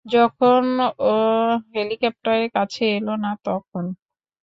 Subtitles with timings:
[0.05, 0.63] যখন
[1.05, 1.13] ও
[1.73, 3.85] হেলিকপ্টারের কাছে এলো না, তখন।